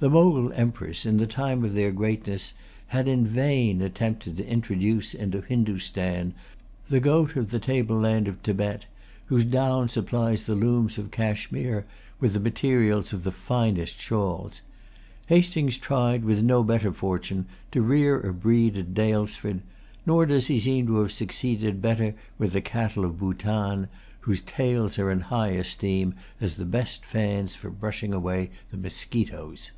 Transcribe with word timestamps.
The 0.00 0.10
Mogul 0.10 0.52
emperors, 0.52 1.06
in 1.06 1.16
the 1.16 1.26
time 1.26 1.64
of 1.64 1.72
their 1.72 1.90
greatness, 1.90 2.52
had 2.88 3.08
in 3.08 3.26
vain 3.26 3.80
attempted 3.80 4.36
to 4.36 4.46
introduce 4.46 5.14
into 5.14 5.40
Hindostan 5.40 6.34
the 6.90 7.00
goat 7.00 7.36
of 7.36 7.50
the 7.50 7.58
table 7.58 7.98
land 7.98 8.28
of 8.28 8.38
Thibet, 8.40 8.84
whose 9.26 9.46
down 9.46 9.88
supplies 9.88 10.44
the 10.44 10.56
looms 10.56 10.98
of 10.98 11.10
Cashmere 11.10 11.86
with 12.20 12.34
the 12.34 12.40
materials 12.40 13.14
of 13.14 13.24
the 13.24 13.32
finest 13.32 13.98
shawls. 13.98 14.60
Hastings 15.28 15.78
tried, 15.78 16.22
with 16.22 16.42
no 16.42 16.62
better 16.62 16.92
fortune, 16.92 17.46
to 17.72 17.80
rear 17.80 18.20
a 18.20 18.34
breed 18.34 18.76
at 18.76 18.92
Daylesford; 18.92 19.60
nor 20.04 20.26
does 20.26 20.48
he 20.48 20.60
seem 20.60 20.86
to 20.88 20.98
have 20.98 21.12
succeeded 21.12 21.80
better 21.80 22.14
with 22.36 22.52
the 22.52 22.60
cattle 22.60 23.06
of 23.06 23.18
Bootan, 23.18 23.88
whose 24.20 24.42
tails 24.42 24.98
are 24.98 25.10
in 25.10 25.20
high 25.22 25.52
esteem 25.52 26.14
as 26.42 26.56
the 26.56 26.66
best 26.66 27.06
fans 27.06 27.54
for 27.54 27.70
brushing 27.70 28.12
away 28.12 28.50
the 28.70 28.76
mosquitoes. 28.76 29.70